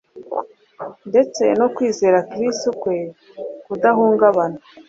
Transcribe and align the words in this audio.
ndetse 1.09 1.43
no 1.59 1.67
kwizera 1.75 2.19
Kristo 2.31 2.69
kwe 2.81 2.97
kudahungabana 3.65 4.59